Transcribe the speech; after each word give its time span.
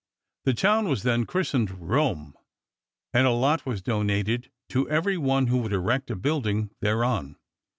The 0.45 0.55
town 0.55 0.87
was 0.89 1.03
then 1.03 1.27
christened 1.27 1.79
Rome, 1.79 2.33
and 3.13 3.27
a 3.27 3.29
lot 3.29 3.67
was 3.67 3.83
donated 3.83 4.49
to 4.69 4.89
every 4.89 5.15
one 5.19 5.45
who 5.45 5.59
would 5.59 5.73
erect 5.73 6.09
a 6.09 6.15
building 6.15 6.71
thereon. 6.79 7.35